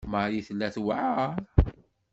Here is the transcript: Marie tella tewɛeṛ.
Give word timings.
Marie 0.13 0.43
tella 0.47 0.67
tewɛeṛ. 0.75 1.29